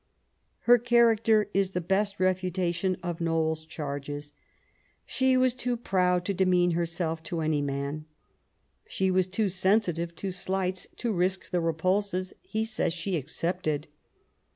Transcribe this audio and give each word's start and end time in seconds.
Her 0.61 0.79
character 0.79 1.47
is 1.53 1.69
the 1.77 1.79
best 1.79 2.19
refutation 2.19 2.97
of 3.03 3.21
Knowles's 3.21 3.67
charges. 3.67 4.33
She 5.05 5.37
was 5.37 5.53
too 5.53 5.77
proud 5.77 6.25
to 6.25 6.33
demean 6.33 6.71
herself 6.71 7.21
to 7.25 7.41
any 7.41 7.61
man. 7.61 8.05
She 8.87 9.11
was 9.11 9.27
too 9.27 9.47
sensitive 9.47 10.15
to 10.15 10.31
slights 10.31 10.87
to 10.97 11.11
risk 11.13 11.51
the 11.51 11.61
repulses 11.61 12.33
he 12.41 12.65
says 12.65 12.93
she 12.93 13.15
accepted. 13.15 13.87